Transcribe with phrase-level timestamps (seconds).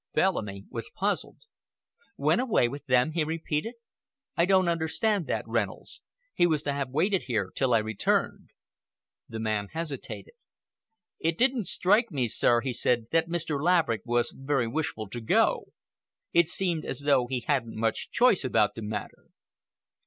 [0.15, 1.41] Bellamy was puzzled.
[2.17, 3.75] "Went away with them?" he repeated.
[4.35, 6.01] "I don't understand that, Reynolds.
[6.33, 8.49] He was to have waited here till I returned."
[9.29, 10.33] The man hesitated.
[11.19, 13.61] "It didn't strike me, sir," he said, "that Mr.
[13.61, 15.65] Laverick was very wishful to go.
[16.33, 19.25] It seemed as though he hadn't much choice about the matter."